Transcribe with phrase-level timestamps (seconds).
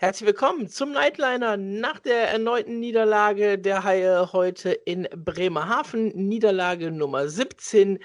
[0.00, 6.08] Herzlich willkommen zum Nightliner nach der erneuten Niederlage der Haie heute in Bremerhaven.
[6.14, 7.98] Niederlage Nummer 17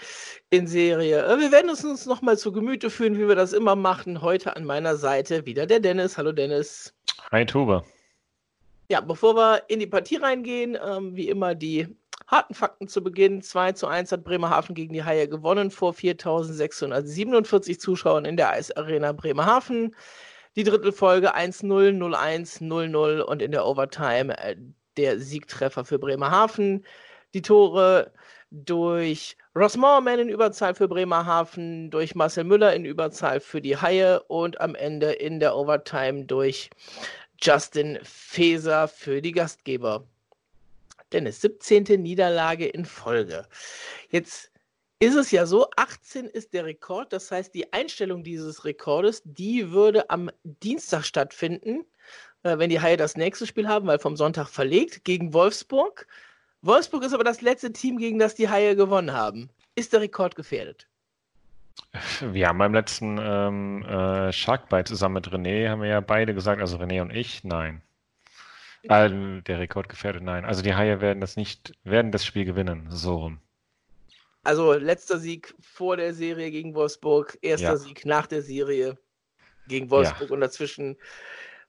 [0.50, 1.26] in Serie.
[1.26, 4.22] Äh, wir werden es uns nochmal zu Gemüte führen, wie wir das immer machen.
[4.22, 6.18] Heute an meiner Seite wieder der Dennis.
[6.18, 6.94] Hallo Dennis.
[7.32, 7.86] Hi Tobe.
[8.90, 11.88] Ja, bevor wir in die Partie reingehen, ähm, wie immer die
[12.28, 13.42] harten Fakten zu Beginn.
[13.42, 19.14] 2 zu 1 hat Bremerhaven gegen die Haie gewonnen vor 4.647 Zuschauern in der Eisarena
[19.14, 19.96] Bremerhaven
[20.56, 21.66] die Drittelfolge 1-0,
[21.98, 24.56] 0-1, 0-0 und in der Overtime äh,
[24.98, 26.86] der Siegtreffer für Bremerhaven.
[27.34, 28.14] Die Tore
[28.52, 34.22] durch Ross Moorman in Überzahl für Bremerhaven, durch Marcel Müller in Überzahl für die Haie
[34.24, 36.70] und am Ende in der Overtime durch
[37.42, 40.08] Justin Feser für die Gastgeber.
[41.12, 41.84] Dennis, 17.
[42.02, 43.46] Niederlage in Folge.
[44.10, 44.52] Jetzt
[45.00, 47.12] ist es ja so, 18 ist der Rekord.
[47.14, 51.86] Das heißt, die Einstellung dieses Rekordes, die würde am Dienstag stattfinden,
[52.44, 56.08] äh, wenn die Haie das nächste Spiel haben, weil vom Sonntag verlegt, gegen Wolfsburg.
[56.62, 59.50] Wolfsburg ist aber das letzte Team, gegen das die Haie gewonnen haben.
[59.76, 60.88] Ist der Rekord gefährdet?
[62.22, 66.62] Wir haben beim letzten ähm, äh, Sharkbite zusammen mit René, haben wir ja beide gesagt,
[66.62, 67.82] also René und ich, nein.
[68.88, 70.46] Also, der Rekord gefährdet, nein.
[70.46, 73.40] Also die Haie werden das nicht, werden das Spiel gewinnen, so rum.
[74.46, 77.78] Also letzter Sieg vor der Serie gegen Wolfsburg, erster ja.
[77.78, 78.98] Sieg nach der Serie
[79.68, 80.34] gegen Wolfsburg ja.
[80.36, 80.98] und dazwischen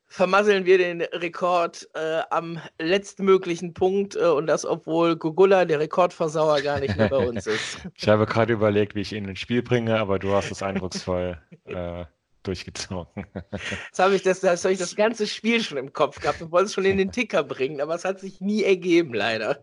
[0.08, 6.60] vermasseln wir den Rekord äh, am letztmöglichen Punkt äh, und das, obwohl Gugula, der Rekordversauer,
[6.60, 7.78] gar nicht mehr bei uns ist.
[7.94, 11.40] ich habe gerade überlegt, wie ich ihn ins Spiel bringe, aber du hast es eindrucksvoll
[11.64, 12.04] äh,
[12.42, 13.26] durchgezogen.
[13.86, 16.52] Jetzt habe ich das, das, hab ich das ganze Spiel schon im Kopf gehabt und
[16.52, 19.58] wollte es schon in den Ticker bringen, aber es hat sich nie ergeben, leider.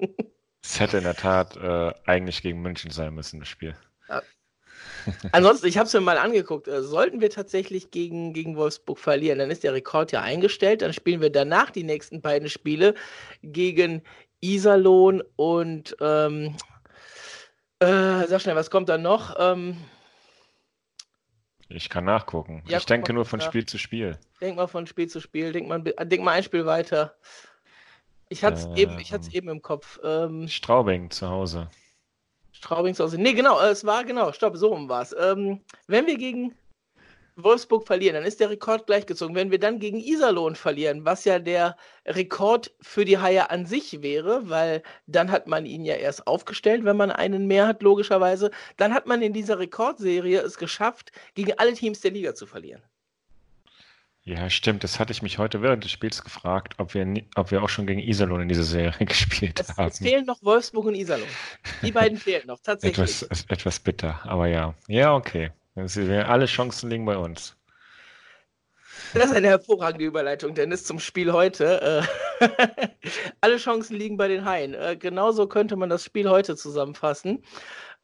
[0.64, 3.76] Es hätte in der Tat äh, eigentlich gegen München sein müssen, das Spiel.
[4.08, 4.22] Ja.
[5.34, 6.68] Ansonsten, ich habe es mir mal angeguckt.
[6.68, 10.82] Äh, sollten wir tatsächlich gegen, gegen Wolfsburg verlieren, dann ist der Rekord ja eingestellt.
[10.82, 12.96] Dann spielen wir danach die nächsten beiden Spiele
[13.42, 14.04] gegen
[14.40, 16.56] Iserlohn und ähm,
[17.80, 19.36] äh, sag schnell, was kommt dann noch?
[19.38, 19.78] Ähm,
[21.70, 22.64] ich kann nachgucken.
[22.68, 23.48] Ja, ich denke nur von nach.
[23.48, 24.18] Spiel zu Spiel.
[24.40, 25.52] Denk mal von Spiel zu Spiel.
[25.52, 27.16] Denk mal, denk mal ein Spiel weiter.
[28.34, 28.98] Ich hatte es ähm, eben,
[29.32, 30.00] eben im Kopf.
[30.04, 31.70] Ähm, Straubing zu Hause.
[32.52, 33.22] Straubing zu Hause.
[33.22, 35.16] Nee, genau, es war genau, stopp, so um war es.
[35.20, 36.56] Ähm, wenn wir gegen
[37.36, 39.36] Wolfsburg verlieren, dann ist der Rekord gleichgezogen.
[39.36, 41.78] Wenn wir dann gegen Iserlohn verlieren, was ja der
[42.08, 46.86] Rekord für die Haie an sich wäre, weil dann hat man ihn ja erst aufgestellt,
[46.86, 51.54] wenn man einen mehr hat, logischerweise, dann hat man in dieser Rekordserie es geschafft, gegen
[51.60, 52.82] alle Teams der Liga zu verlieren.
[54.26, 54.84] Ja, stimmt.
[54.86, 57.86] Das hatte ich mich heute während des Spiels gefragt, ob wir, ob wir auch schon
[57.86, 59.90] gegen Iserlohn in dieser Serie gespielt es, haben.
[59.90, 61.28] Es fehlen noch Wolfsburg und Iserlohn.
[61.82, 63.22] Die beiden fehlen noch, tatsächlich.
[63.22, 64.74] Etwas, etwas bitter, aber ja.
[64.88, 65.52] Ja, okay.
[65.76, 67.58] Alle Chancen liegen bei uns.
[69.14, 72.06] Das ist eine hervorragende Überleitung, Dennis, zum Spiel heute.
[72.40, 72.48] Äh,
[73.42, 74.74] alle Chancen liegen bei den Haien.
[74.74, 77.44] Äh, genauso könnte man das Spiel heute zusammenfassen.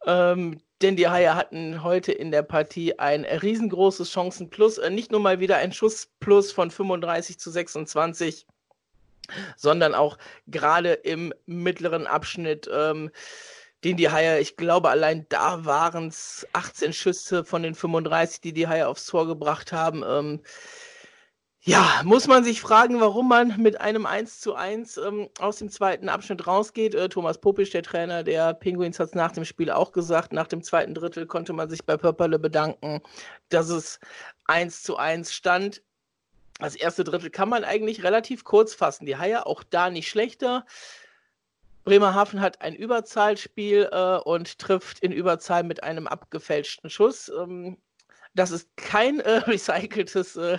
[0.06, 4.78] Ähm, denn die Haie hatten heute in der Partie ein riesengroßes Chancenplus.
[4.78, 8.46] Äh, nicht nur mal wieder ein Schussplus von 35 zu 26,
[9.58, 10.18] sondern auch
[10.48, 13.12] gerade im mittleren Abschnitt, ähm,
[13.84, 18.54] den die Haie, ich glaube, allein da waren es 18 Schüsse von den 35, die
[18.54, 20.04] die Haie aufs Tor gebracht haben.
[20.06, 20.42] Ähm,
[21.70, 25.70] ja, muss man sich fragen, warum man mit einem 1 zu 1 ähm, aus dem
[25.70, 26.96] zweiten Abschnitt rausgeht.
[26.96, 30.34] Äh, Thomas Popisch, der Trainer der Penguins, hat es nach dem Spiel auch gesagt.
[30.34, 33.02] Nach dem zweiten Drittel konnte man sich bei Pöpperle bedanken,
[33.50, 34.00] dass es
[34.46, 35.84] 1 zu 1 stand.
[36.58, 39.06] Das erste Drittel kann man eigentlich relativ kurz fassen.
[39.06, 40.66] Die Haie auch da nicht schlechter.
[41.84, 47.30] Bremerhaven hat ein Überzahlspiel äh, und trifft in Überzahl mit einem abgefälschten Schuss.
[47.30, 47.78] Ähm,
[48.34, 50.58] das ist kein äh, recyceltes äh,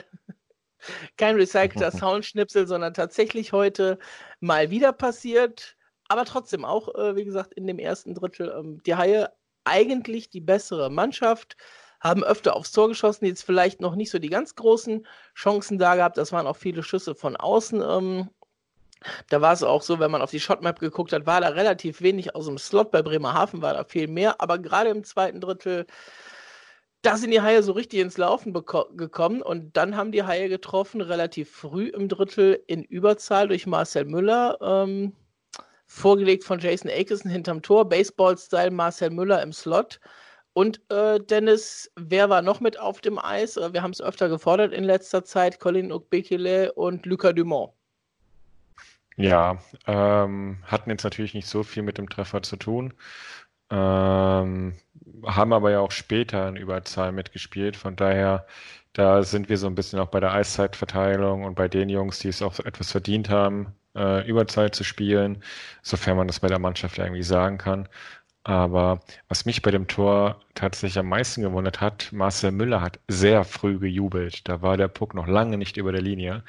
[1.17, 3.99] kein recycelter Soundschnipsel, sondern tatsächlich heute
[4.41, 5.77] mal wieder passiert.
[6.09, 9.31] Aber trotzdem auch, äh, wie gesagt, in dem ersten Drittel ähm, die Haie
[9.65, 11.57] eigentlich die bessere Mannschaft,
[12.01, 15.97] haben öfter aufs Tor geschossen, jetzt vielleicht noch nicht so die ganz großen Chancen da
[15.97, 16.17] gehabt.
[16.17, 17.83] Das waren auch viele Schüsse von außen.
[17.83, 18.31] Ähm,
[19.29, 22.01] da war es auch so, wenn man auf die Shotmap geguckt hat, war da relativ
[22.01, 22.91] wenig aus dem Slot.
[22.91, 25.87] Bei Bremerhaven war da viel mehr, aber gerade im zweiten Drittel
[27.03, 31.01] da sind die Haie so richtig ins Laufen gekommen und dann haben die Haie getroffen,
[31.01, 35.15] relativ früh im Drittel in Überzahl durch Marcel Müller, ähm,
[35.87, 39.99] vorgelegt von Jason Akerson hinterm Tor, Baseball-Style Marcel Müller im Slot.
[40.53, 43.57] Und äh, Dennis, wer war noch mit auf dem Eis?
[43.57, 47.73] Äh, wir haben es öfter gefordert in letzter Zeit, Colin Ukbekele und Lucas Dumont.
[49.17, 52.95] Ja, ähm, hatten jetzt natürlich nicht so viel mit dem Treffer zu tun.
[53.71, 54.75] Ähm,
[55.27, 57.77] haben aber ja auch später in Überzahl mitgespielt.
[57.77, 58.47] Von daher
[58.95, 62.29] Da sind wir so ein bisschen auch bei der Eiszeitverteilung und bei den Jungs, die
[62.29, 65.43] es auch etwas verdient haben, äh, Überzeit zu spielen,
[65.83, 67.89] sofern man das bei der Mannschaft irgendwie sagen kann.
[68.45, 73.45] Aber was mich bei dem Tor tatsächlich am meisten gewundert hat, Marcel Müller hat sehr
[73.45, 74.49] früh gejubelt.
[74.49, 76.45] Da war der Puck noch lange nicht über der Linie.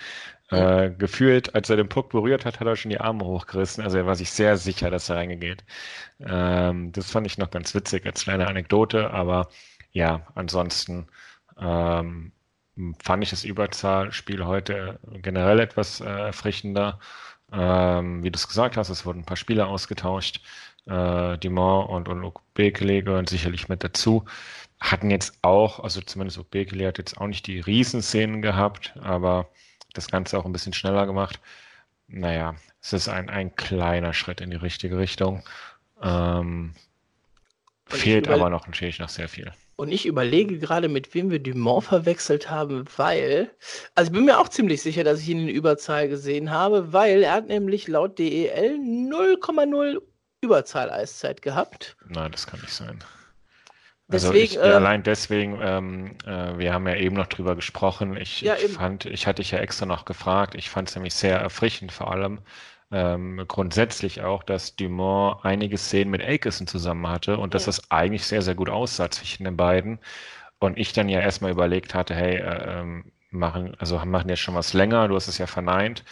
[0.51, 3.83] Äh, gefühlt, als er den Puck berührt hat, hat er schon die Arme hochgerissen.
[3.83, 5.63] Also er war sich sehr sicher, dass er reingeht.
[6.19, 9.11] Ähm, das fand ich noch ganz witzig als kleine Anekdote.
[9.11, 9.49] Aber
[9.93, 11.07] ja, ansonsten
[11.59, 12.33] ähm,
[13.01, 16.99] fand ich das Überzahlspiel heute generell etwas äh, erfrischender.
[17.53, 20.41] Ähm, wie du es gesagt hast, es wurden ein paar Spieler ausgetauscht
[20.85, 24.25] äh, Dumont und, und gehören sicherlich mit dazu.
[24.79, 29.49] Hatten jetzt auch, also zumindest Bekele hat jetzt auch nicht die Riesenszenen gehabt, aber
[29.93, 31.39] das Ganze auch ein bisschen schneller gemacht.
[32.07, 35.43] Naja, es ist ein, ein kleiner Schritt in die richtige Richtung.
[36.01, 36.73] Ähm,
[37.85, 39.51] fehlt aber noch natürlich noch sehr viel.
[39.75, 43.49] Und ich überlege gerade, mit wem wir Dumont verwechselt haben, weil,
[43.95, 47.23] also ich bin mir auch ziemlich sicher, dass ich ihn in Überzahl gesehen habe, weil
[47.23, 50.01] er hat nämlich laut DEL 0,0
[50.41, 51.95] Überzahl-Eiszeit gehabt.
[52.07, 52.99] Nein, das kann nicht sein.
[54.11, 58.17] Also deswegen, ich, äh, allein deswegen, ähm, äh, wir haben ja eben noch drüber gesprochen.
[58.17, 60.55] Ich, ja, ich fand, ich hatte dich ja extra noch gefragt.
[60.55, 62.39] Ich fand es nämlich sehr erfrischend, vor allem
[62.91, 67.51] ähm, grundsätzlich auch, dass Dumont einige Szenen mit Akeson zusammen hatte und ja.
[67.51, 69.99] dass das eigentlich sehr, sehr gut aussah zwischen den beiden.
[70.59, 74.55] Und ich dann ja erstmal überlegt hatte, hey, äh, ähm, machen, also machen jetzt schon
[74.55, 76.03] was länger, du hast es ja verneint.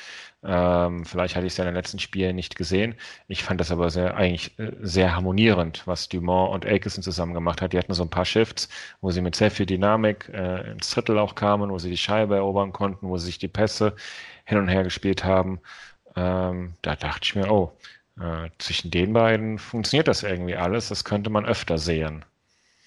[0.42, 2.95] Ähm, vielleicht hatte ich es ja in den letzten Spielen nicht gesehen.
[3.27, 7.62] Ich fand das aber sehr, eigentlich äh, sehr harmonierend, was Dumont und Akeson zusammen gemacht
[7.62, 7.74] hat.
[7.74, 8.69] Die hatten so ein paar Shifts,
[9.01, 12.36] wo sie mit sehr viel Dynamik äh, ins Drittel auch kamen, wo sie die Scheibe
[12.38, 13.95] erobern konnten, wo sie sich die Pässe
[14.45, 15.60] hin und her gespielt haben.
[16.16, 17.74] Ähm, da dachte ich mir, oh,
[18.19, 20.88] äh, zwischen den beiden funktioniert das irgendwie alles.
[20.88, 22.24] Das könnte man öfter sehen.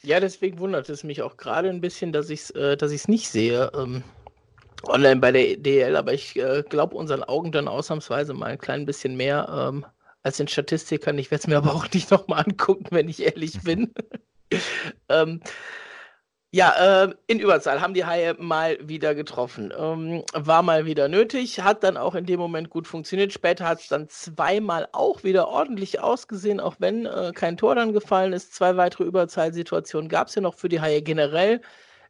[0.03, 3.71] Ja, deswegen wundert es mich auch gerade ein bisschen, dass ich es äh, nicht sehe.
[3.75, 4.03] Ähm,
[4.89, 8.87] online bei der DL, aber ich äh, glaube unseren Augen dann ausnahmsweise mal ein klein
[8.87, 9.87] bisschen mehr ähm,
[10.23, 11.19] als den Statistikern.
[11.19, 13.93] Ich werde es mir aber auch nicht nochmal angucken, wenn ich ehrlich bin.
[15.09, 15.41] ähm,
[16.55, 19.73] ja, äh, in Überzahl haben die Haie mal wieder getroffen.
[19.77, 23.33] Ähm, war mal wieder nötig, hat dann auch in dem Moment gut funktioniert.
[23.33, 27.95] Später hat es dann zweimal auch wieder ordentlich ausgesehen, auch wenn äh, kein Tor dann
[27.95, 28.55] gefallen ist.
[28.55, 31.63] Zwei weitere Überzahlsituationen gab es ja noch für die Haie generell.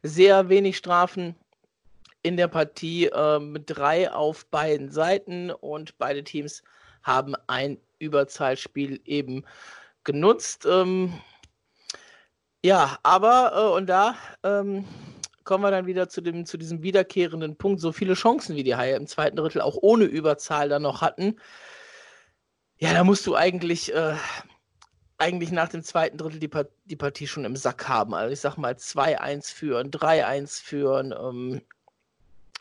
[0.03, 1.37] Sehr wenig Strafen
[2.23, 6.63] in der Partie äh, mit drei auf beiden Seiten und beide Teams
[7.03, 9.45] haben ein Überzahlspiel eben
[10.05, 10.67] genutzt.
[10.67, 11.13] Ähm,
[12.65, 14.87] ja, aber äh, und da ähm,
[15.45, 17.81] kommen wir dann wieder zu, dem, zu diesem wiederkehrenden Punkt.
[17.81, 21.41] So viele Chancen wie die Haie im zweiten Drittel auch ohne Überzahl dann noch hatten.
[22.79, 24.15] Ja, da musst du eigentlich, äh,
[25.19, 26.51] eigentlich nach dem zweiten Drittel die,
[26.85, 28.15] die Partie schon im Sack haben.
[28.15, 31.13] Also ich sag mal 2-1 führen, 3-1 führen.
[31.13, 31.63] Ähm,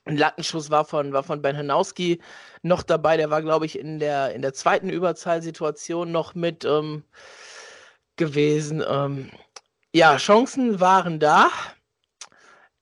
[0.06, 2.19] ein Lattenschuss war von, war von Ben Hanowski
[2.63, 3.18] noch dabei.
[3.18, 7.03] Der war, glaube ich, in der, in der zweiten Überzahlsituation noch mit ähm,
[8.15, 8.83] gewesen.
[8.88, 9.31] Ähm,
[9.94, 11.50] ja, Chancen waren da,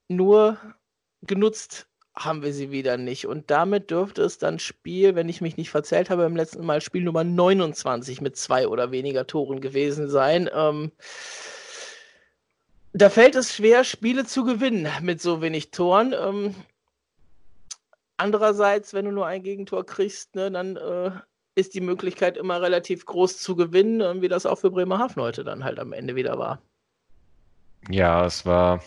[0.07, 0.57] nur
[1.21, 3.27] genutzt haben wir sie wieder nicht.
[3.27, 6.81] Und damit dürfte es dann Spiel, wenn ich mich nicht verzählt habe, im letzten Mal
[6.81, 10.49] Spiel Nummer 29 mit zwei oder weniger Toren gewesen sein.
[10.53, 10.91] Ähm,
[12.91, 16.13] da fällt es schwer, Spiele zu gewinnen mit so wenig Toren.
[16.13, 16.55] Ähm,
[18.19, 21.11] Andererseits, wenn du nur ein Gegentor kriegst, ne, dann äh,
[21.55, 25.63] ist die Möglichkeit immer relativ groß zu gewinnen, wie das auch für Bremerhaven heute dann
[25.63, 26.61] halt am Ende wieder war.
[27.87, 28.83] Ja, es war,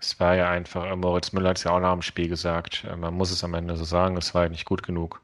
[0.00, 2.84] es war ja einfach, äh, Moritz Müller hat es ja auch nach dem Spiel gesagt,
[2.84, 5.22] äh, man muss es am Ende so sagen, es war nicht gut genug.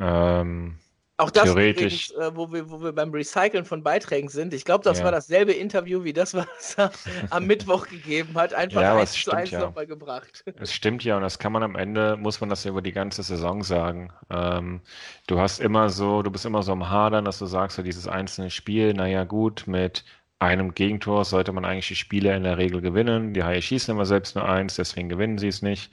[0.00, 0.76] Ähm,
[1.18, 2.10] auch das Theoretisch.
[2.10, 4.54] Übrigens, äh, wo, wir, wo wir beim Recyceln von Beiträgen sind.
[4.54, 5.04] Ich glaube, das ja.
[5.04, 6.92] war dasselbe Interview wie das, was er
[7.30, 8.54] am Mittwoch gegeben hat.
[8.54, 9.58] Einfach ja, eins zu eins ja.
[9.58, 10.44] nochmal gebracht.
[10.60, 12.92] Es stimmt ja und das kann man am Ende, muss man das ja über die
[12.92, 14.12] ganze Saison sagen.
[14.30, 14.80] Ähm,
[15.26, 18.06] du hast immer so, du bist immer so am Hadern, dass du sagst, so dieses
[18.06, 20.04] einzelne Spiel, naja gut, mit
[20.38, 23.34] einem Gegentor sollte man eigentlich die Spiele in der Regel gewinnen.
[23.34, 25.92] Die Haie schießen immer selbst nur eins, deswegen gewinnen sie es nicht.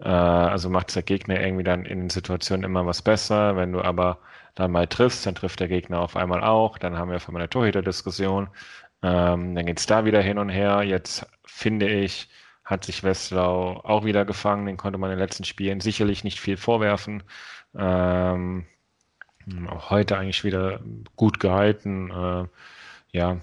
[0.00, 3.54] Äh, also macht der Gegner irgendwie dann in den Situationen immer was besser.
[3.56, 4.18] Wenn du aber
[4.54, 6.78] dann mal triffst, dann trifft der Gegner auf einmal auch.
[6.78, 8.48] Dann haben wir von meiner Torhüter-Diskussion.
[9.02, 10.82] Ähm, dann geht's da wieder hin und her.
[10.82, 12.28] Jetzt finde ich,
[12.64, 14.66] hat sich Westlau auch wieder gefangen.
[14.66, 17.22] Den konnte man in den letzten Spielen sicherlich nicht viel vorwerfen.
[17.74, 18.66] Ähm,
[19.68, 20.80] auch heute eigentlich wieder
[21.16, 22.10] gut gehalten.
[22.10, 22.46] Äh,
[23.12, 23.40] ja,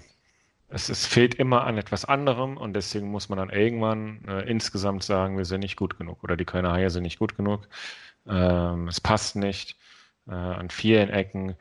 [0.68, 5.02] es, es, fehlt immer an etwas anderem und deswegen muss man dann irgendwann äh, insgesamt
[5.02, 7.68] sagen, wir sind nicht gut genug oder die Kölner Haie sind nicht gut genug.
[8.26, 9.76] Ähm, es passt nicht
[10.30, 11.56] äh, an vielen Ecken.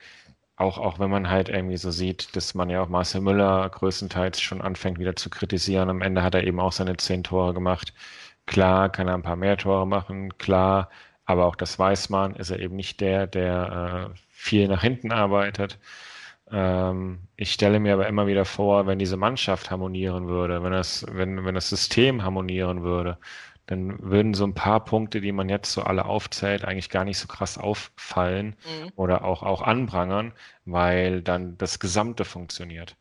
[0.57, 4.41] Auch, auch wenn man halt irgendwie so sieht, dass man ja auch Marcel Müller größtenteils
[4.41, 5.89] schon anfängt wieder zu kritisieren.
[5.89, 7.93] Am Ende hat er eben auch seine zehn Tore gemacht.
[8.45, 10.89] klar kann er ein paar mehr Tore machen, klar,
[11.25, 15.11] aber auch das weiß man, ist er eben nicht der, der äh, viel nach hinten
[15.11, 15.79] arbeitet.
[16.51, 21.05] Ähm, ich stelle mir aber immer wieder vor, wenn diese Mannschaft harmonieren würde, wenn das,
[21.11, 23.17] wenn, wenn das System harmonieren würde,
[23.69, 27.19] dann würden so ein paar Punkte, die man jetzt so alle aufzählt, eigentlich gar nicht
[27.19, 28.91] so krass auffallen mhm.
[28.95, 30.33] oder auch, auch anprangern,
[30.65, 32.95] weil dann das Gesamte funktioniert.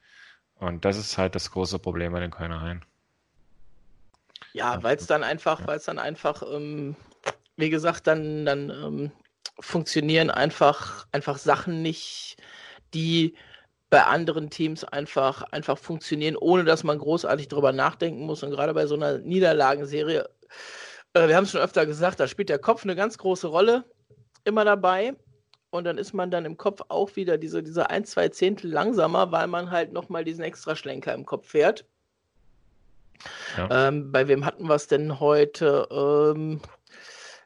[0.57, 2.85] Und das ist halt das große Problem bei den Kölner Haien.
[4.53, 6.97] Ja, weil es dann einfach, weil es dann einfach, ähm,
[7.57, 9.13] wie gesagt, dann, dann ähm,
[9.59, 12.37] funktionieren einfach, einfach Sachen nicht,
[12.93, 13.35] die
[13.89, 18.43] bei anderen Teams einfach, einfach funktionieren, ohne dass man großartig darüber nachdenken muss.
[18.43, 20.29] Und gerade bei so einer Niederlagenserie,
[21.15, 23.85] wir haben es schon öfter gesagt, da spielt der Kopf eine ganz große Rolle
[24.45, 25.15] immer dabei.
[25.71, 29.33] Und dann ist man dann im Kopf auch wieder diese, diese ein, zwei Zehntel langsamer,
[29.33, 31.85] weil man halt nochmal diesen extra Schlenker im Kopf fährt.
[33.57, 33.89] Ja.
[33.89, 35.87] Ähm, bei wem hatten wir es denn heute?
[35.91, 36.61] Ähm,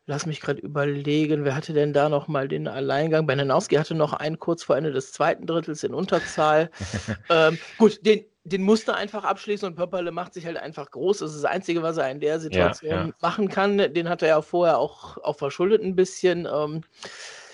[0.07, 3.25] Lass mich gerade überlegen, wer hatte denn da nochmal den Alleingang?
[3.25, 6.71] Benenowski hatte noch einen kurz vor Ende des zweiten Drittels in Unterzahl.
[7.31, 11.19] ähm, gut, den, den musste einfach abschließen und Pöpperle macht sich halt einfach groß.
[11.19, 13.13] Das ist das Einzige, was er in der Situation ja, ja.
[13.21, 13.79] machen kann.
[13.79, 16.49] Den hat er ja vorher auch, auch verschuldet ein bisschen.
[16.53, 16.83] Ähm,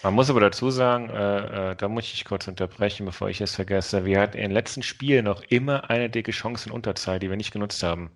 [0.02, 3.54] man muss aber dazu sagen, äh, äh, da muss ich kurz unterbrechen, bevor ich es
[3.54, 4.04] vergesse.
[4.04, 7.52] Wir hatten im letzten Spiel noch immer eine dicke Chance in Unterzahl, die wir nicht
[7.52, 8.10] genutzt haben.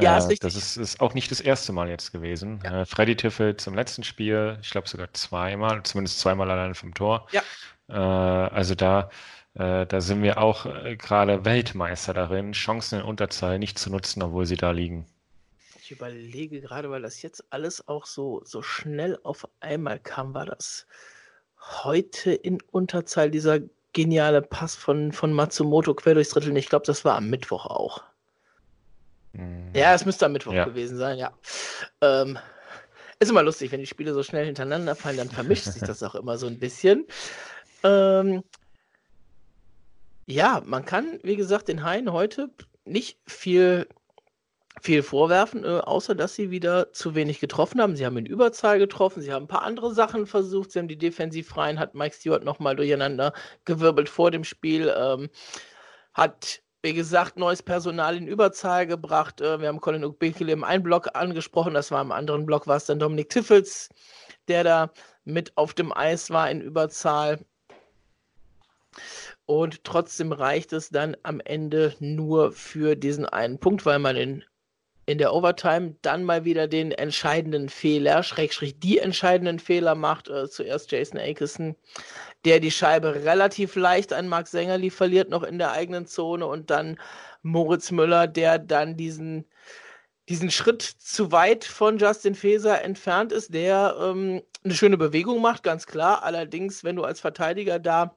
[0.00, 0.40] Ja, ist äh, richtig.
[0.40, 2.60] Das ist, ist, auch nicht das erste Mal jetzt gewesen.
[2.64, 2.82] Ja.
[2.82, 7.28] Äh, Freddy Tiffel zum letzten Spiel, ich glaube sogar zweimal, zumindest zweimal alleine vom Tor.
[7.30, 7.42] Ja.
[7.88, 9.10] Äh, also da,
[9.54, 14.22] äh, da sind wir auch äh, gerade Weltmeister darin, Chancen in Unterzahl nicht zu nutzen,
[14.22, 15.06] obwohl sie da liegen.
[15.80, 20.46] Ich überlege gerade, weil das jetzt alles auch so, so schnell auf einmal kam, war
[20.46, 20.86] das
[21.58, 23.60] heute in Unterzahl dieser
[23.92, 26.56] geniale Pass von, von Matsumoto quer durchs Drittel.
[26.56, 28.02] Ich glaube, das war am Mittwoch auch.
[29.34, 29.70] Mhm.
[29.74, 30.64] Ja, es müsste am Mittwoch ja.
[30.64, 31.32] gewesen sein, ja.
[32.00, 32.38] Ähm,
[33.20, 36.14] ist immer lustig, wenn die Spiele so schnell hintereinander fallen, dann vermischt sich das auch
[36.14, 37.06] immer so ein bisschen.
[37.82, 38.42] Ähm,
[40.26, 42.50] ja, man kann, wie gesagt, den Haien heute
[42.84, 43.86] nicht viel,
[44.80, 47.96] viel vorwerfen, äh, außer dass sie wieder zu wenig getroffen haben.
[47.96, 50.98] Sie haben in Überzahl getroffen, sie haben ein paar andere Sachen versucht, sie haben die
[50.98, 53.32] Defensivreihen, hat Mike Stewart nochmal durcheinander
[53.64, 55.30] gewirbelt vor dem Spiel, ähm,
[56.14, 59.40] hat wie gesagt, neues Personal in Überzahl gebracht.
[59.40, 62.76] Äh, wir haben Colin Ukbekele im einen Block angesprochen, das war im anderen Block, war
[62.76, 63.88] es dann Dominik Tiffels,
[64.48, 64.92] der da
[65.24, 67.40] mit auf dem Eis war in Überzahl.
[69.46, 74.44] Und trotzdem reicht es dann am Ende nur für diesen einen Punkt, weil man in
[75.06, 80.28] in der Overtime dann mal wieder den entscheidenden Fehler, Schrägstrich die entscheidenden Fehler macht.
[80.28, 81.76] Äh, zuerst Jason Akeson,
[82.44, 86.70] der die Scheibe relativ leicht an Marc Sängerli verliert, noch in der eigenen Zone und
[86.70, 86.98] dann
[87.42, 89.44] Moritz Müller, der dann diesen,
[90.28, 95.62] diesen Schritt zu weit von Justin Feser entfernt ist, der ähm, eine schöne Bewegung macht,
[95.62, 96.22] ganz klar.
[96.22, 98.16] Allerdings, wenn du als Verteidiger da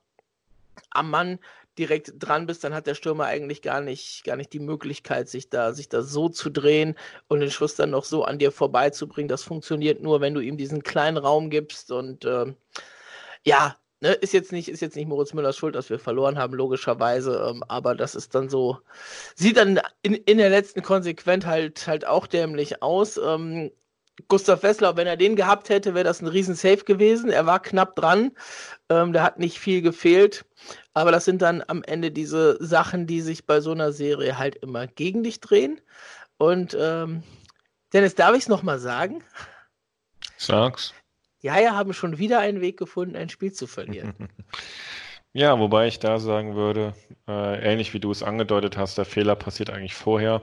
[0.91, 1.39] am Mann
[1.77, 5.49] direkt dran bist, dann hat der Stürmer eigentlich gar nicht, gar nicht die Möglichkeit, sich
[5.49, 6.95] da, sich da so zu drehen
[7.27, 9.27] und den Schuss dann noch so an dir vorbeizubringen.
[9.27, 11.91] Das funktioniert nur, wenn du ihm diesen kleinen Raum gibst.
[11.91, 12.53] Und äh,
[13.43, 16.53] ja, ne, ist jetzt nicht, ist jetzt nicht Moritz Müllers Schuld, dass wir verloren haben,
[16.53, 17.47] logischerweise.
[17.49, 18.79] Ähm, aber das ist dann so,
[19.35, 23.17] sieht dann in, in der letzten Konsequenz halt, halt auch dämlich aus.
[23.17, 23.71] Ähm,
[24.27, 27.29] Gustav Wessler, wenn er den gehabt hätte, wäre das ein Riesen-Safe gewesen.
[27.29, 28.31] Er war knapp dran.
[28.89, 30.45] Ähm, der hat nicht viel gefehlt.
[30.93, 34.55] Aber das sind dann am Ende diese Sachen, die sich bei so einer Serie halt
[34.57, 35.79] immer gegen dich drehen.
[36.37, 37.23] Und ähm,
[37.93, 39.23] Dennis, darf ich es nochmal sagen?
[40.37, 40.93] Sag's.
[41.43, 44.13] Die Haie haben schon wieder einen Weg gefunden, ein Spiel zu verlieren.
[45.33, 46.93] ja, wobei ich da sagen würde,
[47.27, 50.41] äh, ähnlich wie du es angedeutet hast, der Fehler passiert eigentlich vorher.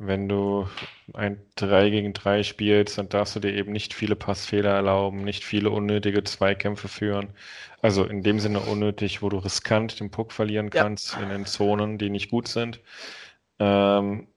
[0.00, 0.68] Wenn du
[1.12, 5.42] ein 3 gegen 3 spielst, dann darfst du dir eben nicht viele Passfehler erlauben, nicht
[5.42, 7.30] viele unnötige Zweikämpfe führen.
[7.82, 11.22] Also in dem Sinne unnötig, wo du riskant den Puck verlieren kannst ja.
[11.22, 12.80] in den Zonen, die nicht gut sind.
[13.58, 14.28] Ähm,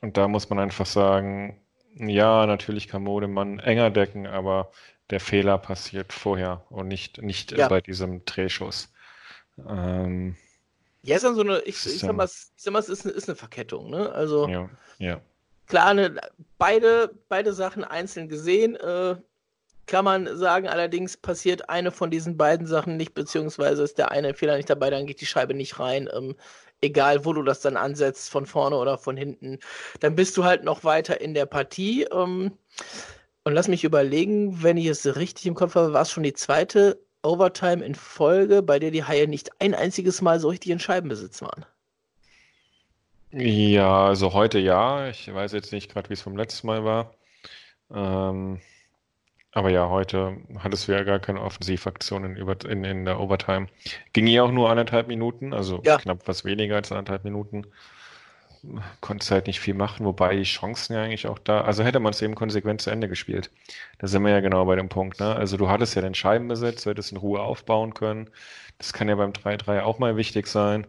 [0.00, 1.60] und da muss man einfach sagen,
[1.94, 4.72] ja, natürlich kann Modemann enger decken, aber
[5.10, 7.68] der Fehler passiert vorher und nicht, nicht ja.
[7.68, 8.90] bei diesem Drehschuss.
[9.68, 10.36] Ähm,
[11.02, 13.14] ja, ist dann so eine, ich, ich sag mal, ich sag mal es ist, eine,
[13.14, 14.12] ist eine Verkettung, ne?
[14.12, 15.20] Also, ja, ja.
[15.66, 16.16] klar, ne,
[16.58, 19.16] beide, beide Sachen einzeln gesehen, äh,
[19.86, 24.32] kann man sagen, allerdings passiert eine von diesen beiden Sachen nicht, beziehungsweise ist der eine
[24.34, 26.08] Fehler nicht dabei, dann geht die Scheibe nicht rein.
[26.14, 26.36] Ähm,
[26.80, 29.58] egal, wo du das dann ansetzt, von vorne oder von hinten,
[30.00, 32.04] dann bist du halt noch weiter in der Partie.
[32.04, 32.52] Ähm,
[33.44, 36.34] und lass mich überlegen, wenn ich es richtig im Kopf habe, war es schon die
[36.34, 40.78] zweite Overtime in Folge, bei der die Haie nicht ein einziges Mal so richtig in
[40.78, 41.64] Scheibenbesitz waren.
[43.32, 45.08] Ja, also heute ja.
[45.08, 47.14] Ich weiß jetzt nicht gerade, wie es vom letzten Mal war.
[47.90, 48.60] Ähm,
[49.52, 53.68] aber ja, heute hattest du ja gar keine Offensivaktion in, in, in der Overtime.
[54.12, 55.98] Ging ja auch nur anderthalb Minuten, also ja.
[55.98, 57.66] knapp was weniger als anderthalb Minuten.
[59.00, 61.62] Konntest halt nicht viel machen, wobei die Chancen ja eigentlich auch da.
[61.62, 63.50] Also hätte man es eben konsequent zu Ende gespielt.
[63.98, 65.18] Da sind wir ja genau bei dem Punkt.
[65.18, 65.34] Ne?
[65.34, 68.30] Also du hattest ja den Scheibenbesitz, du hättest in Ruhe aufbauen können.
[68.78, 70.86] Das kann ja beim 3-3 auch mal wichtig sein.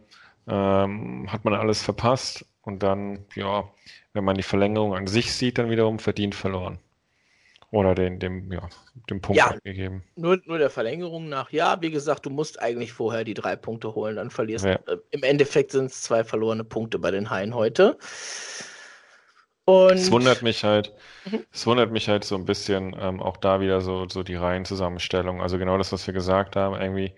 [0.48, 3.70] Ähm, hat man alles verpasst und dann, ja,
[4.14, 6.80] wenn man die Verlängerung an sich sieht, dann wiederum verdient verloren.
[7.74, 8.70] Oder den, dem, ja,
[9.10, 10.04] dem Punkt ja, abgegeben.
[10.16, 13.96] Nur, nur der Verlängerung nach, ja, wie gesagt, du musst eigentlich vorher die drei Punkte
[13.96, 14.74] holen, dann verlierst ja.
[14.74, 17.98] äh, Im Endeffekt sind es zwei verlorene Punkte bei den Haien heute.
[19.66, 20.94] Und es wundert mich halt,
[21.26, 21.46] mhm.
[21.52, 25.42] es wundert mich halt so ein bisschen, ähm, auch da wieder so, so die Reihenzusammenstellung.
[25.42, 27.16] Also genau das, was wir gesagt haben, irgendwie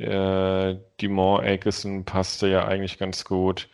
[0.00, 3.68] äh, Dumont Akeson passte ja eigentlich ganz gut.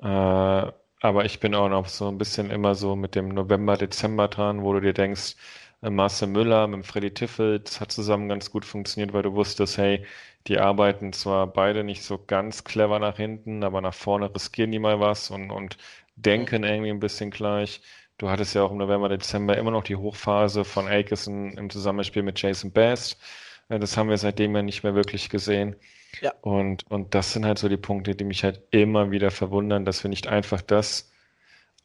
[0.00, 4.28] Äh, aber ich bin auch noch so ein bisschen immer so mit dem November, Dezember
[4.28, 5.36] dran, wo du dir denkst,
[5.82, 9.78] äh, Marcel Müller mit Freddy Tiffel, das hat zusammen ganz gut funktioniert, weil du wusstest,
[9.78, 10.04] hey,
[10.46, 14.78] die arbeiten zwar beide nicht so ganz clever nach hinten, aber nach vorne riskieren die
[14.78, 15.76] mal was und, und
[16.16, 17.80] denken irgendwie ein bisschen gleich.
[18.18, 22.22] Du hattest ja auch im November, Dezember immer noch die Hochphase von Akeson im Zusammenspiel
[22.22, 23.20] mit Jason Best.
[23.68, 25.76] Äh, das haben wir seitdem ja nicht mehr wirklich gesehen.
[26.20, 26.32] Ja.
[26.40, 30.02] Und, und das sind halt so die Punkte, die mich halt immer wieder verwundern, dass
[30.02, 31.10] wir nicht einfach das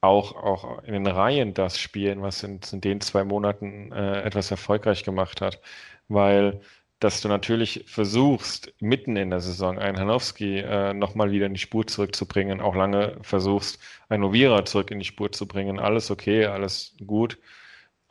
[0.01, 4.51] auch, auch in den Reihen das spielen, was in, in den zwei Monaten äh, etwas
[4.51, 5.61] erfolgreich gemacht hat.
[6.07, 6.61] Weil
[7.03, 11.59] dass du natürlich versuchst, mitten in der Saison einen Hanowski äh, nochmal wieder in die
[11.59, 15.79] Spur zurückzubringen, auch lange versuchst, einen Ovira zurück in die Spur zu bringen.
[15.79, 17.37] Alles okay, alles gut.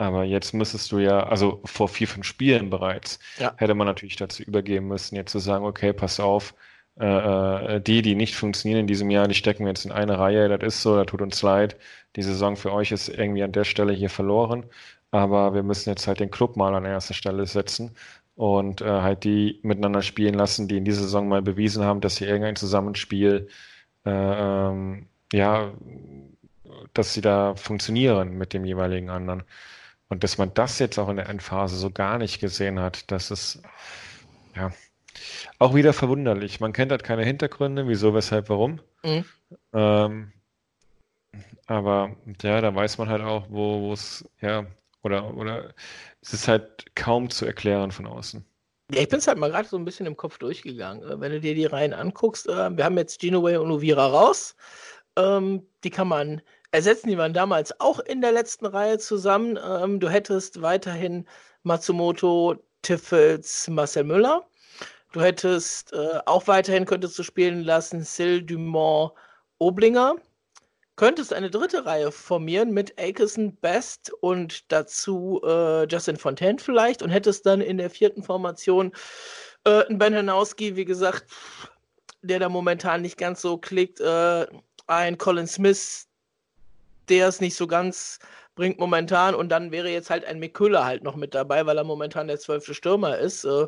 [0.03, 3.55] Aber jetzt müsstest du ja, also vor vier, fünf Spielen bereits, ja.
[3.57, 6.55] hätte man natürlich dazu übergehen müssen, jetzt zu sagen, okay, pass auf,
[6.99, 10.19] äh, äh, die, die nicht funktionieren in diesem Jahr, die stecken wir jetzt in eine
[10.19, 11.77] Reihe, das ist so, da tut uns leid.
[12.17, 14.65] Die Saison für euch ist irgendwie an der Stelle hier verloren,
[15.13, 17.93] aber wir müssen jetzt halt den Club mal an erste Stelle setzen
[18.35, 22.17] und äh, halt die miteinander spielen lassen, die in dieser Saison mal bewiesen haben, dass
[22.17, 23.47] sie irgendein Zusammenspiel,
[24.05, 25.71] äh, ähm, ja,
[26.93, 29.45] dass sie da funktionieren mit dem jeweiligen anderen.
[30.13, 33.31] Und dass man das jetzt auch in der Endphase so gar nicht gesehen hat, das
[33.31, 33.63] ist
[34.55, 34.71] ja
[35.59, 36.61] auch wieder verwunderlich.
[36.61, 38.81] Man kennt halt keine Hintergründe, wieso, weshalb, warum.
[39.03, 39.25] Mhm.
[39.73, 40.33] Ähm,
[41.65, 44.67] aber ja, da weiß man halt auch, wo es, ja,
[45.03, 45.73] oder, oder
[46.21, 48.45] es ist halt kaum zu erklären von außen.
[48.93, 51.09] Ja, ich bin es halt mal gerade so ein bisschen im Kopf durchgegangen.
[51.09, 54.57] Äh, wenn du dir die Reihen anguckst, äh, wir haben jetzt Genoway und Uvira raus.
[55.17, 57.09] Ähm, die kann man ersetzen.
[57.09, 59.59] Die waren damals auch in der letzten Reihe zusammen.
[59.65, 61.27] Ähm, du hättest weiterhin
[61.63, 64.47] Matsumoto, Tiffels, Marcel Müller.
[65.13, 69.13] Du hättest äh, auch weiterhin könntest du spielen lassen Sil Dumont
[69.59, 70.17] Oblinger.
[70.97, 77.11] Könntest eine dritte Reihe formieren mit Akerson, Best und dazu äh, Justin Fontaine vielleicht und
[77.11, 78.93] hättest dann in der vierten Formation
[79.65, 81.27] äh, einen Ben Hanowski, wie gesagt,
[82.23, 84.47] der da momentan nicht ganz so klickt, äh,
[84.87, 86.09] ein Colin Smith,
[87.13, 88.19] der es nicht so ganz
[88.55, 89.35] bringt momentan.
[89.35, 92.39] Und dann wäre jetzt halt ein Miküller halt noch mit dabei, weil er momentan der
[92.39, 93.45] zwölfte Stürmer ist.
[93.45, 93.67] Äh,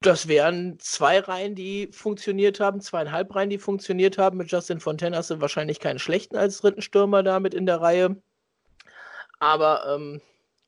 [0.00, 4.38] das wären zwei Reihen, die funktioniert haben, zweieinhalb Reihen, die funktioniert haben.
[4.38, 8.16] Mit Justin Fontaine hast du wahrscheinlich keinen schlechten als dritten Stürmer damit in der Reihe.
[9.38, 10.22] Aber ähm,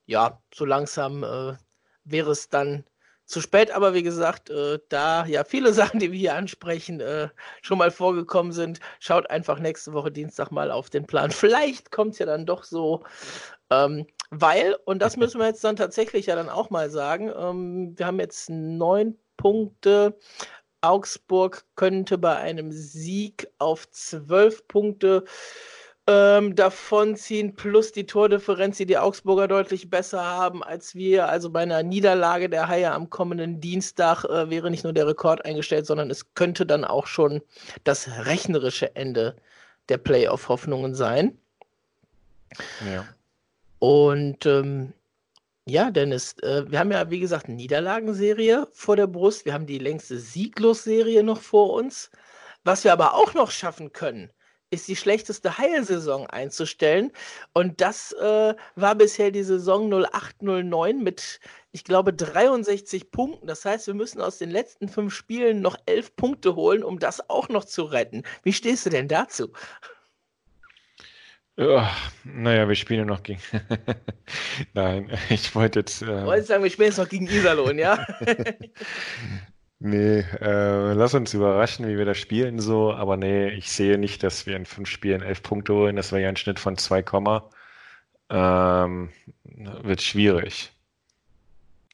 [0.06, 1.56] ja, so langsam äh,
[2.04, 2.84] wäre es dann
[3.30, 7.28] zu spät, aber wie gesagt, äh, da ja viele Sachen, die wir hier ansprechen, äh,
[7.62, 11.30] schon mal vorgekommen sind, schaut einfach nächste Woche Dienstag mal auf den Plan.
[11.30, 13.04] Vielleicht kommt es ja dann doch so,
[13.70, 17.94] ähm, weil, und das müssen wir jetzt dann tatsächlich ja dann auch mal sagen, ähm,
[17.96, 20.16] wir haben jetzt neun Punkte.
[20.82, 25.24] Augsburg könnte bei einem Sieg auf zwölf Punkte
[26.10, 31.28] ähm, davonziehen, plus die Tordifferenz, die die Augsburger deutlich besser haben als wir.
[31.28, 35.44] Also bei einer Niederlage der Haie am kommenden Dienstag äh, wäre nicht nur der Rekord
[35.44, 37.42] eingestellt, sondern es könnte dann auch schon
[37.84, 39.36] das rechnerische Ende
[39.88, 41.38] der Playoff-Hoffnungen sein.
[42.92, 43.06] Ja.
[43.78, 44.92] Und ähm,
[45.66, 49.44] ja, Dennis, äh, wir haben ja, wie gesagt, eine Niederlagenserie vor der Brust.
[49.44, 52.10] Wir haben die längste Sieglos-Serie noch vor uns.
[52.64, 54.30] Was wir aber auch noch schaffen können,
[54.70, 57.12] ist die schlechteste Heilsaison einzustellen.
[57.52, 61.40] Und das äh, war bisher die Saison 0809 mit,
[61.72, 63.46] ich glaube, 63 Punkten.
[63.46, 67.28] Das heißt, wir müssen aus den letzten fünf Spielen noch elf Punkte holen, um das
[67.28, 68.22] auch noch zu retten.
[68.42, 69.52] Wie stehst du denn dazu?
[71.56, 73.40] Ja, naja, wir spielen noch gegen.
[74.72, 76.00] Nein, ich wollte jetzt.
[76.00, 76.24] Ähm...
[76.24, 78.06] Wolltest sagen, wir spielen jetzt noch gegen Iserlohn, ja?
[79.82, 82.92] Nee, äh, lass uns überraschen, wie wir das spielen so.
[82.92, 85.96] Aber nee, ich sehe nicht, dass wir in fünf Spielen elf Punkte holen.
[85.96, 87.02] Das wäre ja ein Schnitt von 2,
[88.30, 89.10] ähm,
[89.44, 90.72] wird schwierig.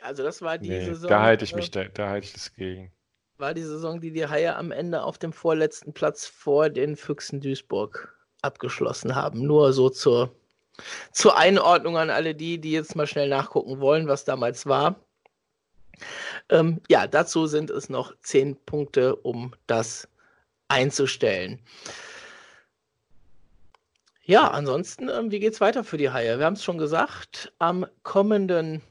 [0.00, 2.32] Also das war die Nee, Saison, da halte ich äh, mich, da, da halte ich
[2.32, 2.92] das gegen.
[3.38, 7.40] war die Saison, die die Haie am Ende auf dem vorletzten Platz vor den Füchsen
[7.40, 9.46] Duisburg abgeschlossen haben.
[9.46, 10.34] Nur so zur,
[11.12, 14.96] zur Einordnung an alle die, die jetzt mal schnell nachgucken wollen, was damals war.
[16.48, 20.08] Ähm, ja, dazu sind es noch zehn Punkte, um das
[20.68, 21.60] einzustellen.
[24.22, 26.38] Ja, ansonsten, ähm, wie geht's weiter für die Haie?
[26.38, 28.82] Wir haben es schon gesagt, am kommenden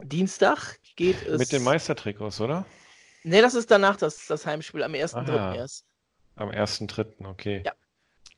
[0.00, 1.38] Dienstag geht es.
[1.38, 2.64] Mit den Meistertrikots, oder?
[3.24, 5.28] Nee, das ist danach das, das Heimspiel, am 1.3.
[5.28, 5.54] Aha.
[5.54, 5.86] erst.
[6.36, 7.62] Am 1.3., okay.
[7.64, 7.72] Ja.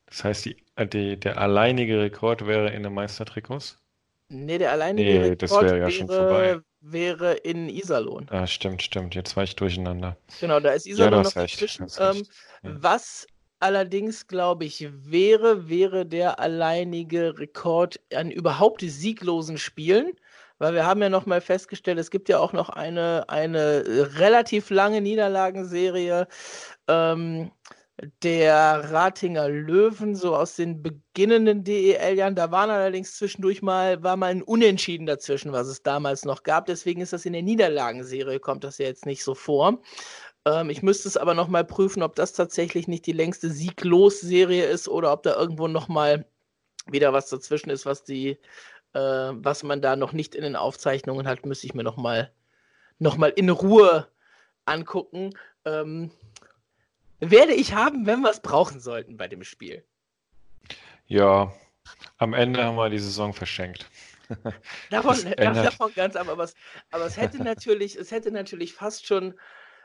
[0.07, 0.57] Das heißt, die,
[0.93, 3.84] die, der alleinige Rekord wäre in den Meistertrikots?
[4.29, 6.61] Nee, der alleinige Nee, Rekord das wäre ja schon vorbei.
[6.81, 8.27] wäre in Iserlohn.
[8.31, 9.15] Ah, stimmt, stimmt.
[9.15, 10.17] Jetzt war ich durcheinander.
[10.41, 11.55] Genau, da ist Ja, Iserlohn hast noch recht.
[11.55, 11.87] dazwischen.
[11.99, 12.23] Ähm.
[12.63, 12.71] Ja.
[12.83, 13.27] was
[13.61, 20.13] allerdings, glaube ich, wäre, wäre der alleinige Rekord an überhaupt sieglosen Spielen.
[20.59, 23.83] Weil wir haben ja noch mal festgestellt, es gibt ja auch noch eine, eine
[24.19, 26.29] relativ lange Niederlagenserie
[26.87, 27.51] ähm,
[28.23, 32.35] der Ratinger Löwen, so aus den beginnenden DEL-Jahren.
[32.35, 36.67] Da waren allerdings zwischendurch mal, war mal ein Unentschieden dazwischen, was es damals noch gab.
[36.67, 39.81] Deswegen ist das in der Niederlagenserie, kommt das ja jetzt nicht so vor.
[40.45, 44.65] Ähm, ich müsste es aber noch mal prüfen, ob das tatsächlich nicht die längste Sieglos-Serie
[44.65, 46.27] ist oder ob da irgendwo noch mal
[46.87, 48.39] wieder was dazwischen ist, was die,
[48.93, 52.33] äh, was man da noch nicht in den Aufzeichnungen hat, müsste ich mir noch mal,
[52.99, 54.09] noch mal in Ruhe
[54.67, 55.31] angucken.
[55.65, 56.11] Ähm,
[57.31, 59.85] werde ich haben, wenn wir es brauchen sollten bei dem Spiel.
[61.07, 61.53] Ja,
[62.19, 63.91] am Ende haben wir die Saison verschenkt.
[64.91, 66.55] Davon, ändert- davon ganz ab, aber es,
[66.91, 69.35] aber es hätte natürlich, es hätte natürlich fast schon,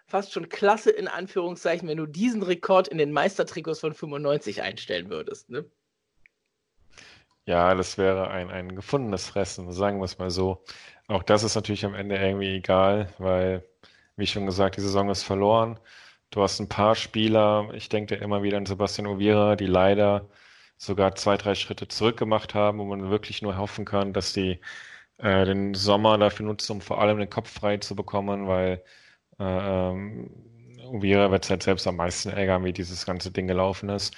[0.06, 5.10] fast schon klasse in Anführungszeichen, wenn du diesen Rekord in den Meistertrikots von 95 einstellen
[5.10, 5.50] würdest.
[5.50, 5.66] Ne?
[7.46, 10.64] Ja, das wäre ein, ein gefundenes Fressen, sagen wir es mal so.
[11.08, 13.68] Auch das ist natürlich am Ende irgendwie egal, weil,
[14.16, 15.80] wie schon gesagt, die Saison ist verloren.
[16.32, 20.30] Du hast ein paar Spieler, ich denke immer wieder an Sebastian Oviera, die leider
[20.78, 24.60] sogar zwei, drei Schritte zurück gemacht haben, wo man wirklich nur hoffen kann, dass die
[25.18, 28.84] äh, den Sommer dafür nutzen, um vor allem den Kopf frei zu bekommen, weil
[29.40, 30.32] äh, ähm,
[30.86, 34.16] Oviera wird es halt selbst am meisten ärgern, wie dieses ganze Ding gelaufen ist.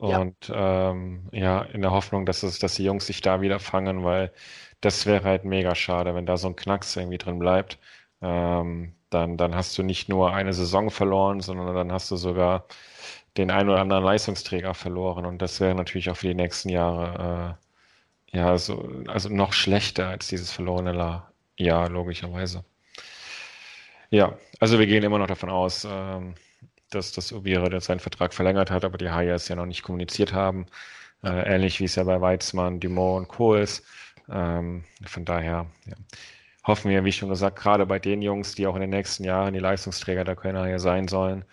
[0.00, 0.18] Ja.
[0.20, 4.04] Und ähm, ja, in der Hoffnung, dass es, dass die Jungs sich da wieder fangen,
[4.04, 4.32] weil
[4.80, 7.78] das wäre halt mega schade, wenn da so ein Knacks irgendwie drin bleibt.
[8.24, 12.66] Ähm, dann, dann hast du nicht nur eine Saison verloren, sondern dann hast du sogar
[13.36, 15.26] den einen oder anderen Leistungsträger verloren.
[15.26, 17.58] Und das wäre natürlich auch für die nächsten Jahre
[18.32, 21.22] äh, ja so, also noch schlechter als dieses verlorene
[21.56, 22.64] Jahr, logischerweise.
[24.10, 26.34] Ja, also wir gehen immer noch davon aus, ähm,
[26.90, 29.82] dass das Oviedo jetzt seinen Vertrag verlängert hat, aber die Haie es ja noch nicht
[29.82, 30.66] kommuniziert haben.
[31.24, 33.54] Äh, ähnlich wie es ja bei Weizmann, Dumont und Co.
[33.54, 33.84] ist.
[34.30, 35.94] Ähm, von daher ja,
[36.64, 39.54] hoffen wir, wie schon gesagt, gerade bei den Jungs, die auch in den nächsten Jahren
[39.54, 41.44] die Leistungsträger der Kölner hier sein sollen,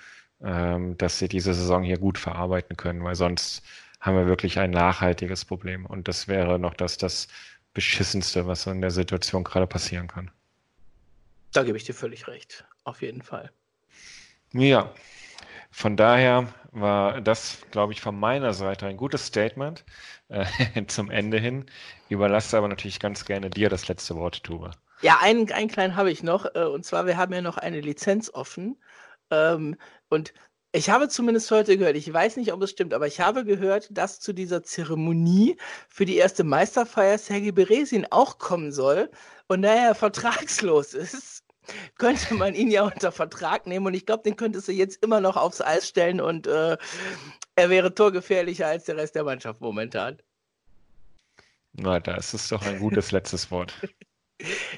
[0.41, 3.63] ähm, dass sie diese Saison hier gut verarbeiten können, weil sonst
[3.99, 5.85] haben wir wirklich ein nachhaltiges Problem.
[5.85, 7.27] Und das wäre noch das, das
[7.73, 10.31] Beschissenste, was so in der Situation gerade passieren kann.
[11.53, 12.65] Da gebe ich dir völlig recht.
[12.83, 13.51] Auf jeden Fall.
[14.53, 14.91] Ja,
[15.69, 19.85] von daher war das, glaube ich, von meiner Seite ein gutes Statement
[20.29, 20.45] äh,
[20.87, 21.65] zum Ende hin.
[22.09, 24.71] Überlasse aber natürlich ganz gerne dir das letzte Wort, Tube.
[25.01, 26.45] Ja, einen, einen kleinen habe ich noch.
[26.55, 28.77] Äh, und zwar, wir haben ja noch eine Lizenz offen.
[29.31, 29.77] Ähm,
[30.09, 30.33] und
[30.73, 33.89] ich habe zumindest heute gehört, ich weiß nicht, ob es stimmt, aber ich habe gehört,
[33.91, 35.57] dass zu dieser Zeremonie
[35.89, 39.09] für die erste Meisterfeier Sergei Beresin auch kommen soll.
[39.47, 41.43] Und da er vertragslos ist,
[41.97, 43.87] könnte man ihn ja unter Vertrag nehmen.
[43.87, 46.77] Und ich glaube, den könntest du jetzt immer noch aufs Eis stellen und äh,
[47.55, 50.21] er wäre torgefährlicher als der Rest der Mannschaft momentan.
[51.73, 53.73] Na, das ist doch ein gutes letztes Wort.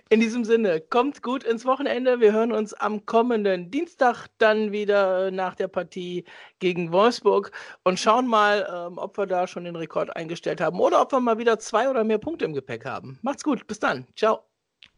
[0.10, 2.19] In diesem Sinne, kommt gut ins Wochenende.
[2.19, 6.26] Wir hören uns am kommenden Dienstag dann wieder nach der Partie
[6.60, 7.52] gegen Wolfsburg
[7.84, 11.19] und schauen mal, ähm, ob wir da schon den Rekord eingestellt haben oder ob wir
[11.19, 13.19] mal wieder zwei oder mehr Punkte im Gepäck haben.
[13.21, 14.08] Macht's gut, bis dann.
[14.15, 14.43] Ciao.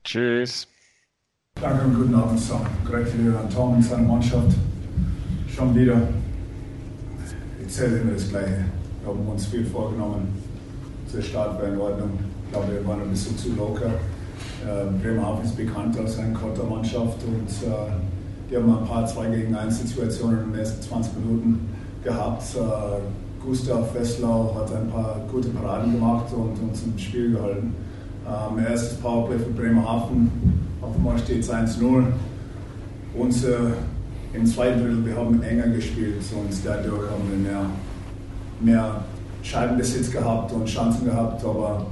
[0.04, 0.67] Tschüss.
[1.62, 2.67] Danke und guten Abend zusammen.
[2.86, 4.51] Greg an Tom und seine Mannschaft.
[5.47, 6.01] Schon wieder.
[7.62, 8.65] Ich zähle immer das Gleiche.
[9.01, 10.43] Wir haben uns viel vorgenommen.
[11.13, 12.19] Der Start war in Ordnung.
[12.45, 13.91] Ich glaube, wir waren ein bisschen zu locker.
[14.65, 17.91] Äh, Bremerhaven ist bekannt als eine Kontermannschaft und äh,
[18.50, 21.69] die haben ein paar 2 gegen 1 Situationen in den ersten 20 Minuten
[22.04, 22.43] gehabt.
[22.56, 27.76] Äh, Gustav Wesslau hat ein paar gute Paraden gemacht und uns im Spiel gehalten.
[28.28, 30.32] Ähm, erstes Powerplay für Bremerhaven.
[30.82, 32.06] Auf einmal steht es 1-0.
[33.13, 33.58] unser,
[34.34, 37.65] im zweiten Drittel, wir haben enger gespielt und dadurch haben wir mehr,
[38.60, 39.04] mehr
[39.43, 41.86] Scheibenbesitz gehabt und Chancen gehabt, aber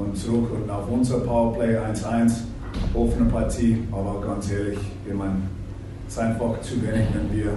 [0.00, 2.32] und zurück und auf unser Powerplay 1-1,
[2.94, 5.42] offene Partie, aber ganz ehrlich, ich meine,
[6.06, 7.52] es ist einfach zu wenig, wenn wir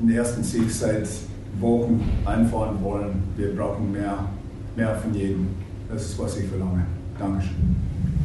[0.00, 1.08] den ersten Sieg seit
[1.60, 3.22] Wochen einfahren wollen.
[3.36, 4.18] Wir brauchen mehr,
[4.76, 5.48] mehr von jedem.
[5.90, 6.86] Das ist, was ich verlange.
[7.18, 7.91] Dankeschön.